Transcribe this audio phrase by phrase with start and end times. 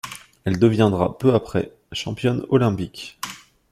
[0.45, 3.19] Elle deviendra peu après championne olympique.